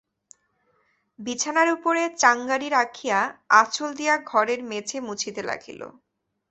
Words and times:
বিছানার 1.19 1.67
উপরে 1.71 2.01
চাঙারি 2.21 2.67
রাখিয়া 2.69 3.19
আঁচল 3.61 3.89
দিয়া 3.95 4.15
ঘরের 4.31 4.59
মেঝে 4.63 4.97
মুছিতে 5.07 5.41
লাগিল। 5.43 5.81